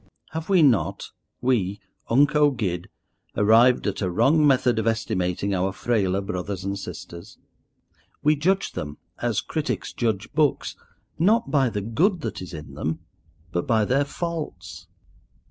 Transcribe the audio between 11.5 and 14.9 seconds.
by the good that is in them, but by their faults.